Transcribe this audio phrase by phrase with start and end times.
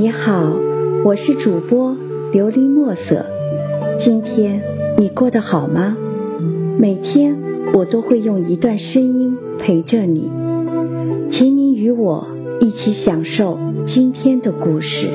[0.00, 0.56] 你好，
[1.04, 1.96] 我是主播
[2.32, 3.26] 琉璃墨色。
[3.98, 4.62] 今天
[4.96, 5.96] 你过得好吗？
[6.78, 7.36] 每天
[7.74, 10.30] 我都会用一段声音陪着你，
[11.28, 12.28] 请你与我
[12.60, 15.08] 一起享受今天的故事。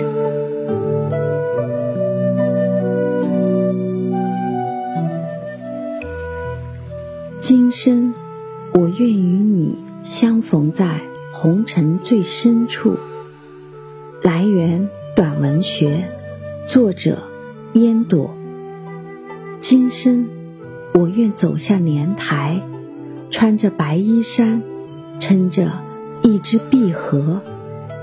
[7.40, 8.14] 今生
[8.74, 11.00] 我愿与你相逢在
[11.32, 12.98] 红尘最深处。
[14.54, 16.08] 缘短文学，
[16.68, 17.24] 作者
[17.74, 18.38] 烟朵。
[19.58, 20.28] 今生
[20.94, 22.62] 我愿走向莲台，
[23.32, 24.62] 穿着白衣衫，
[25.20, 25.72] 撑着
[26.22, 27.42] 一支碧荷，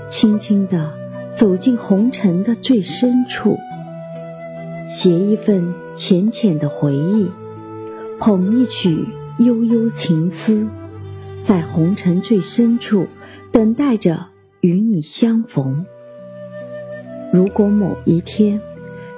[0.09, 0.91] 轻轻地
[1.33, 3.57] 走进红尘的最深处，
[4.89, 7.31] 写一份浅浅的回忆，
[8.19, 10.67] 捧一曲悠悠情思，
[11.45, 13.07] 在红尘最深处
[13.53, 14.25] 等待着
[14.59, 15.85] 与你相逢。
[17.31, 18.59] 如果某一天，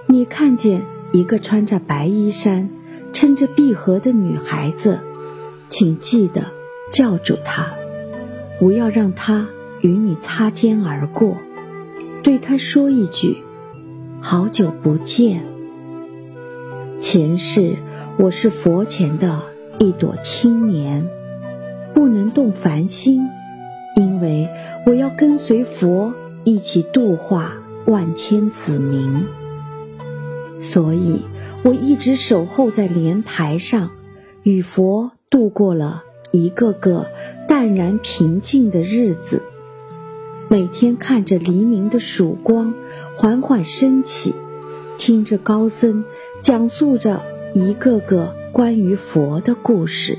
[0.06, 2.70] 你看见一个穿着白衣衫、
[3.12, 5.00] 撑着碧荷的女孩子，
[5.68, 6.46] 请记得
[6.92, 7.72] 叫住她，
[8.60, 9.48] 不要让她
[9.82, 11.38] 与你擦肩而过，
[12.22, 13.38] 对她说一句
[14.22, 15.42] ：“好久不见。”
[17.02, 17.78] 前世
[18.18, 19.42] 我是佛前的
[19.80, 21.08] 一朵青莲，
[21.96, 23.28] 不能动凡心，
[23.96, 24.48] 因为
[24.86, 27.56] 我要跟随佛一起度化。
[27.86, 29.26] 万千子民，
[30.60, 31.22] 所以
[31.64, 33.92] 我一直守候在莲台上，
[34.44, 37.08] 与佛度过了一个个
[37.48, 39.42] 淡然平静的日子。
[40.50, 42.74] 每天看着黎明的曙光
[43.16, 44.34] 缓缓升起，
[44.98, 46.06] 听着高僧
[46.42, 47.22] 讲述着
[47.54, 50.18] 一个个关于佛的故事，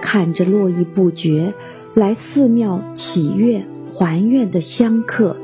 [0.00, 1.54] 看着络绎不绝
[1.94, 5.36] 来寺庙祈愿还愿的香客。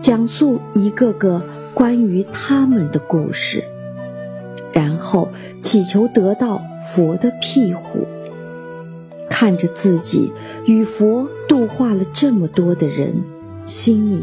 [0.00, 1.42] 讲述一个个
[1.74, 3.64] 关于他们的故事，
[4.72, 5.28] 然后
[5.60, 6.62] 祈求得到
[6.94, 8.06] 佛的庇护。
[9.28, 10.32] 看着自己
[10.66, 13.22] 与佛度化了这么多的人，
[13.66, 14.22] 心里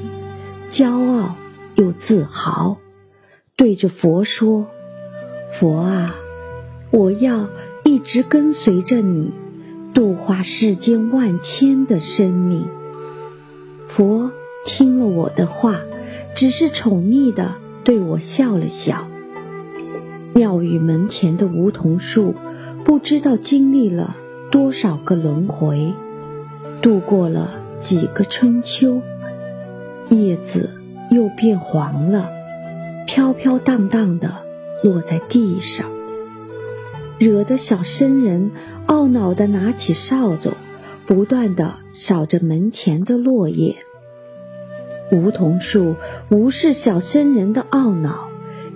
[0.72, 1.36] 骄傲
[1.76, 2.78] 又自豪，
[3.56, 4.68] 对着佛说
[5.54, 6.16] ：“佛啊，
[6.92, 7.48] 我要
[7.84, 9.32] 一直跟随着你，
[9.94, 12.66] 度化世间万千的生命。”
[13.88, 14.32] 佛。
[14.68, 15.80] 听了我的话，
[16.36, 17.56] 只是宠溺的
[17.86, 19.08] 对我笑了笑。
[20.34, 22.36] 庙宇门前的梧桐树，
[22.84, 24.16] 不知道经历了
[24.52, 25.94] 多少个轮回，
[26.82, 29.02] 度过了几个春秋，
[30.10, 30.70] 叶子
[31.10, 32.30] 又变黄了，
[33.08, 34.34] 飘飘荡荡的
[34.84, 35.88] 落在地上，
[37.18, 38.52] 惹得小僧人
[38.86, 40.52] 懊恼的拿起扫帚，
[41.08, 43.78] 不断的扫着门前的落叶。
[45.12, 45.96] 梧桐树
[46.30, 48.28] 无视小僧人的懊恼，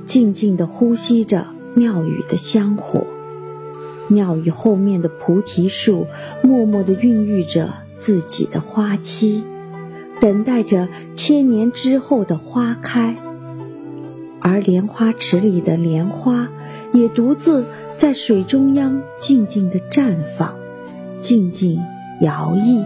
[0.05, 3.05] 静静地呼吸着庙宇的香火。
[4.07, 6.07] 庙宇后面的菩提树
[6.41, 9.43] 默默地孕育着自己的花期，
[10.19, 13.17] 等待着千年之后的花开。
[14.39, 16.49] 而莲花池里的莲花
[16.93, 17.65] 也独自
[17.95, 20.55] 在水中央静静地绽放，
[21.19, 21.79] 静静
[22.21, 22.85] 摇曳。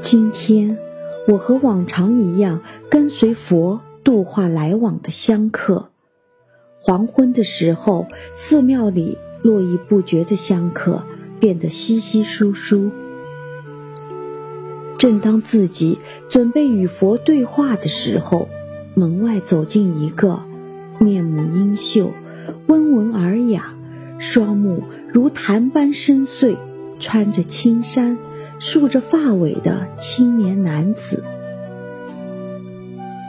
[0.00, 0.83] 今天。
[1.26, 5.88] 我和往常一样，跟随佛度化来往的香客。
[6.80, 11.02] 黄昏的时候，寺庙里络绎不绝的香客
[11.40, 12.90] 变得稀稀疏疏。
[14.98, 15.98] 正当自己
[16.28, 18.48] 准备与佛对话的时候，
[18.94, 20.40] 门外走进一个
[20.98, 22.10] 面目英秀、
[22.66, 23.74] 温文尔雅、
[24.18, 26.56] 双目如潭般深邃、
[27.00, 28.18] 穿着青衫。
[28.58, 31.22] 竖着发尾的青年男子，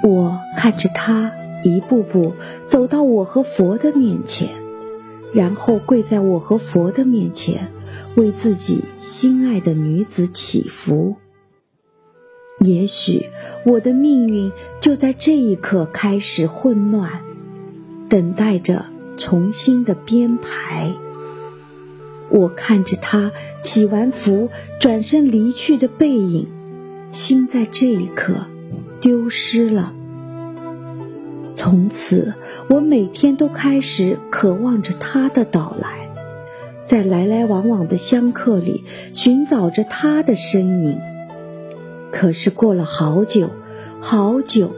[0.03, 1.31] 我看着他
[1.63, 2.33] 一步步
[2.67, 4.49] 走到我和佛的面前，
[5.33, 7.71] 然后跪在我和佛的面前，
[8.15, 11.16] 为自己心爱的女子祈福。
[12.59, 13.29] 也许
[13.66, 17.21] 我的命运就在这一刻开始混乱，
[18.07, 18.85] 等待着
[19.17, 20.93] 重新的编排。
[22.35, 24.49] 我看着他祈完福
[24.82, 26.49] 转身离去的背影，
[27.14, 28.34] 心在这一刻
[28.99, 29.93] 丢失了。
[31.53, 32.34] 从此，
[32.67, 36.09] 我每天都开始渴望着他的到来，
[36.85, 38.84] 在来来往往的香客里
[39.14, 40.99] 寻找着他的身影。
[42.11, 43.49] 可是过了好久，
[44.02, 44.72] 好久，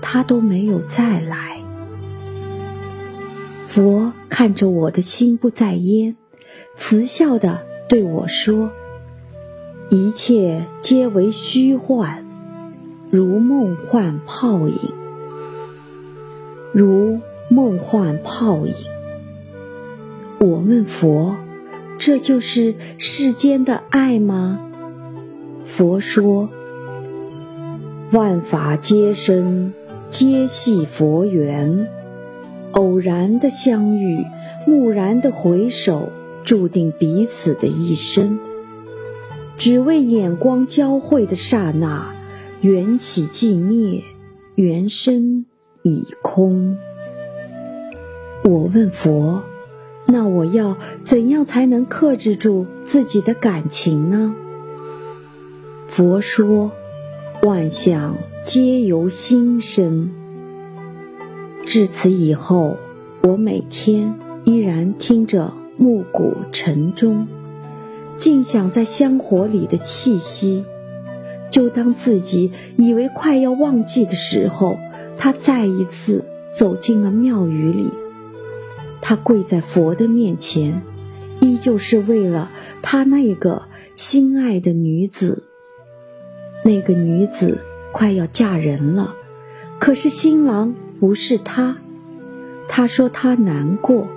[0.00, 1.60] 他都没有再来。
[3.68, 6.16] 佛看着我的心不在焉。
[6.76, 8.70] 慈笑的对我说
[9.90, 12.24] ：“一切皆为虚幻，
[13.10, 14.78] 如梦幻泡影，
[16.72, 18.74] 如梦幻泡影。
[20.40, 21.36] 我问佛
[21.96, 24.58] ：“这就是世间的爱吗？”
[25.64, 26.48] 佛说
[28.12, 29.72] ：“万法皆生，
[30.10, 31.88] 皆系佛缘。
[32.72, 34.24] 偶然的相遇，
[34.66, 36.10] 蓦然的回首，
[36.44, 38.38] 注定彼此的一生。
[39.56, 42.14] 只为眼光交汇的刹那，
[42.60, 44.02] 缘起即灭，
[44.54, 45.46] 缘生
[45.82, 46.76] 已空。”
[48.44, 49.42] 我问佛。
[50.06, 54.36] 那我要怎样才能克制住自己的感情呢？
[55.88, 56.72] 佛说
[57.42, 60.10] ：“万象皆由心生。”
[61.64, 62.76] 至此以后，
[63.22, 64.14] 我每天
[64.44, 67.26] 依然听着暮鼓晨钟，
[68.16, 70.64] 静享在香火里的气息。
[71.50, 74.78] 就当自己以为快要忘记的时候，
[75.18, 76.24] 他再一次
[76.56, 77.90] 走进了庙宇里。
[79.00, 80.82] 他跪在佛的面前，
[81.40, 82.50] 依旧是为了
[82.82, 83.62] 他那个
[83.94, 85.44] 心爱的女子。
[86.64, 87.58] 那个女子
[87.92, 89.14] 快要嫁人了，
[89.78, 91.76] 可是新郎不是他。
[92.68, 94.08] 他说他难过，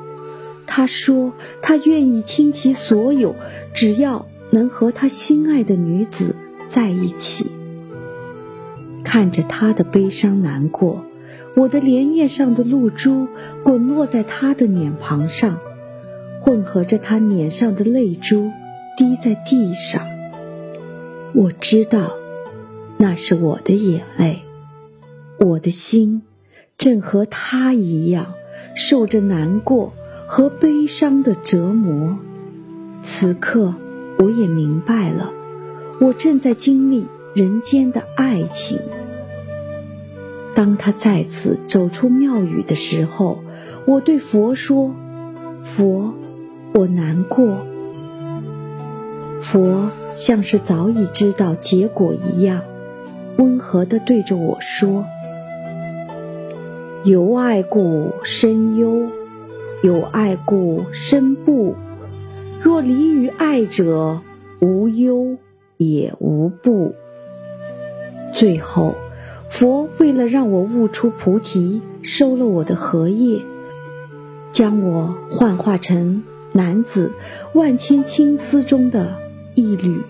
[0.67, 3.35] 他说他愿意倾其所有，
[3.73, 6.35] 只要能和他心爱的女子
[6.67, 7.49] 在一起。
[9.03, 11.03] 看着他的悲伤难过。
[11.55, 13.27] 我的莲叶上的露珠
[13.63, 15.57] 滚落在他的脸庞上，
[16.39, 18.51] 混合着他脸上的泪珠，
[18.95, 20.05] 滴在地上。
[21.33, 22.13] 我知道，
[22.97, 24.43] 那是我的眼泪。
[25.39, 26.21] 我的心
[26.77, 28.33] 正和他一样，
[28.75, 29.93] 受着难过
[30.27, 32.19] 和悲伤的折磨。
[33.01, 33.73] 此刻，
[34.19, 35.31] 我也明白了，
[36.01, 38.77] 我正在经历人间的爱情。
[40.53, 43.39] 当他再次走出庙宇的时候，
[43.85, 44.93] 我对佛说
[45.63, 46.13] ：“佛，
[46.73, 47.65] 我难过。”
[49.39, 52.61] 佛像是早已知道结果一样，
[53.37, 55.05] 温和地对着我说
[57.05, 59.09] ：“有爱故生忧，
[59.83, 61.75] 有爱故生不。
[62.61, 64.21] 若离于爱者，
[64.59, 65.37] 无忧
[65.77, 66.93] 也无怖。”
[68.33, 68.95] 最后。
[69.49, 73.41] 佛为了让我悟出菩提，收了我的荷叶，
[74.51, 77.13] 将我幻化成男子
[77.53, 79.15] 万千青丝中的
[79.55, 80.01] 一缕，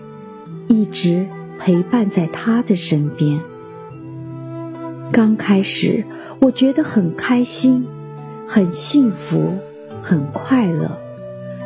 [0.66, 1.28] 一直
[1.60, 3.40] 陪伴在他的身边。
[5.12, 6.04] 刚开始，
[6.40, 7.86] 我觉得很开心，
[8.48, 9.52] 很幸福，
[10.00, 10.98] 很快乐，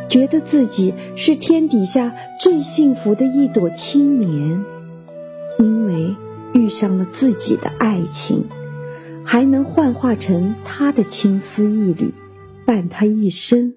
[0.09, 4.65] 觉得自己是天底下最幸福的一朵青莲，
[5.59, 6.17] 因为。
[6.55, 8.45] 遇上了自己的爱情，
[9.25, 12.13] 还能幻化成他的青丝一缕，
[12.67, 13.73] 伴他一生。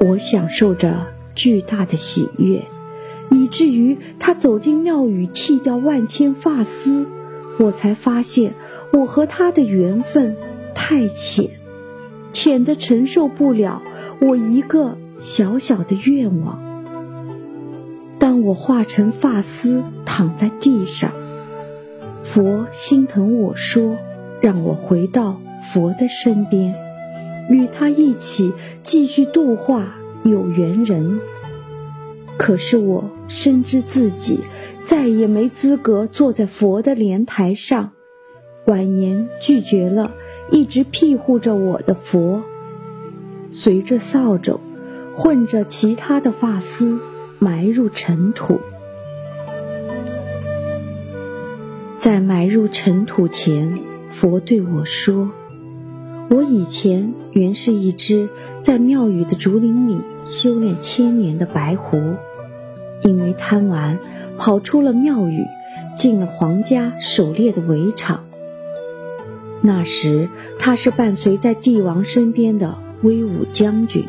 [0.00, 1.06] 我享受着
[1.36, 2.64] 巨大的喜悦，
[3.30, 7.06] 以至于他走进庙宇，剃掉万千发丝，
[7.60, 8.54] 我才发现
[8.92, 10.34] 我和他的缘分
[10.74, 11.50] 太浅，
[12.32, 13.82] 浅的承受不了
[14.20, 16.60] 我一个小小的愿望。
[18.18, 21.12] 当我化成发丝躺在地上，
[22.24, 23.96] 佛心疼我说
[24.40, 25.40] ：“让我回到
[25.72, 26.74] 佛的身边，
[27.50, 28.52] 与他一起
[28.82, 31.20] 继续度化有缘人。”
[32.38, 34.38] 可是我深知自己
[34.84, 37.92] 再也没资格坐在佛的莲台上，
[38.66, 40.12] 婉言拒绝了
[40.50, 42.42] 一直庇护着我的佛，
[43.52, 44.58] 随着扫帚，
[45.14, 46.98] 混着其他的发丝。
[47.38, 48.60] 埋入尘土，
[51.98, 53.80] 在埋入尘土前，
[54.10, 55.32] 佛对我说
[56.30, 58.28] ：“我以前原是一只
[58.60, 62.14] 在庙宇的竹林里修炼千年的白狐，
[63.02, 63.98] 因为贪玩，
[64.38, 65.44] 跑出了庙宇，
[65.96, 68.22] 进了皇家狩猎的围场。
[69.62, 70.28] 那时
[70.58, 74.04] 他是伴随在帝王身边的威武将军。”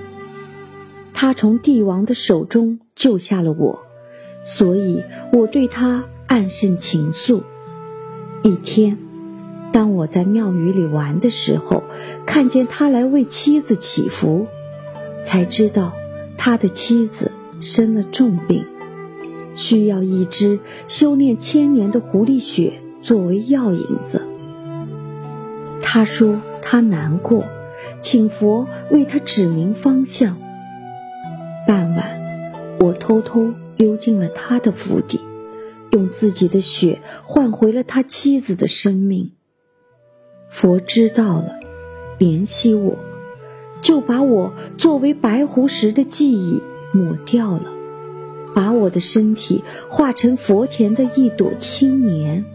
[1.14, 3.80] 他从帝王的手中救下了我，
[4.44, 7.44] 所以我对他暗生情愫。
[8.42, 8.98] 一天，
[9.72, 11.84] 当我在庙宇里玩的时候，
[12.26, 14.48] 看见他来为妻子祈福，
[15.24, 15.94] 才知道
[16.36, 17.32] 他的妻子
[17.62, 18.66] 生了重病，
[19.56, 24.24] 需要一只修炼千年的狐狸血作为药引子。
[25.94, 27.46] 他说他难过，
[28.02, 30.40] 请佛为他指明方向。
[31.68, 32.20] 傍晚，
[32.80, 35.20] 我偷偷溜进了他的府邸，
[35.92, 39.34] 用自己的血换回了他妻子的生命。
[40.50, 41.60] 佛知道了，
[42.18, 42.98] 怜惜我，
[43.80, 47.66] 就把我作为白狐时的记忆抹掉了，
[48.56, 52.46] 把我的身体化成佛前的一朵青莲，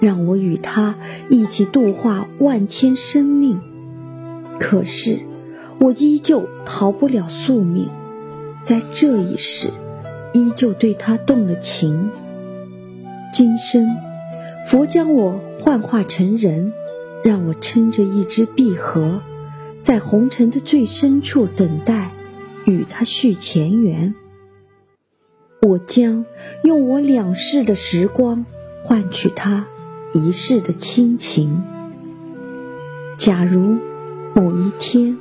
[0.00, 0.94] 让我与他
[1.28, 3.60] 一起度化万千生命。
[4.60, 5.20] 可是，
[5.78, 7.88] 我依旧逃不了宿命，
[8.62, 9.70] 在这一世，
[10.32, 12.10] 依旧对他动了情。
[13.32, 13.88] 今生，
[14.66, 16.72] 佛将我幻化成人，
[17.22, 19.20] 让我撑着一只碧荷，
[19.82, 22.10] 在红尘的最深处等待，
[22.64, 24.14] 与他续前缘。
[25.62, 26.24] 我将
[26.62, 28.46] 用我两世的时光，
[28.84, 29.66] 换取他
[30.14, 31.62] 一世的亲情。
[33.18, 33.76] 假如
[34.34, 35.16] 某一天，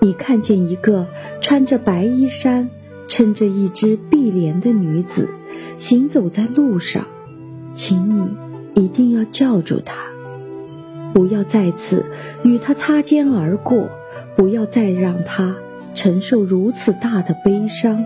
[0.00, 1.06] 你看见一个
[1.40, 2.70] 穿着白衣衫、
[3.08, 5.28] 撑着一只碧莲的女子
[5.78, 7.06] 行走在路上，
[7.74, 9.94] 请你一定要叫住她，
[11.12, 12.06] 不要再次
[12.42, 13.90] 与她擦肩而过，
[14.36, 15.56] 不要再让她
[15.94, 18.04] 承受如此大的悲伤。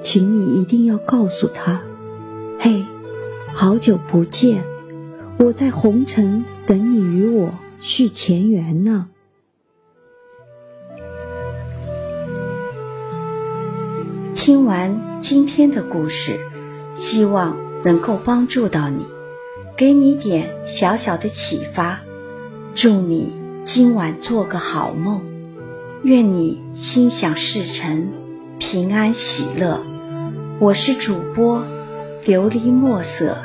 [0.00, 1.82] 请你一定要告诉她
[2.58, 2.84] ：“嘿，
[3.52, 4.62] 好久不见，
[5.38, 7.52] 我在红尘等你与我
[7.82, 9.08] 续前缘呢。”
[14.34, 16.38] 听完今天的故事，
[16.94, 19.04] 希望能够帮助到你，
[19.76, 22.00] 给你点小小的启发。
[22.74, 23.32] 祝你
[23.64, 25.22] 今晚做个好梦，
[26.02, 28.08] 愿你心想事成，
[28.58, 29.82] 平安喜乐。
[30.58, 31.62] 我是主播
[32.24, 33.36] 琉璃墨色。